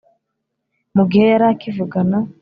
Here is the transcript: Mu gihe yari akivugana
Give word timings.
Mu 0.95 1.03
gihe 1.09 1.25
yari 1.31 1.45
akivugana 1.53 2.17